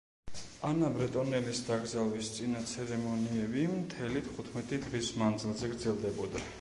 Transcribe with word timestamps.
ანა 0.67 0.87
ბრეტონელის 0.93 1.59
დაკრძალვის 1.67 2.31
წინა 2.37 2.63
ცერემონიები 2.71 3.67
მთელი 3.75 4.25
თხუთმეტი 4.31 4.81
დღის 4.87 5.13
მანძილზე 5.25 5.71
გრძელდებოდა. 5.77 6.45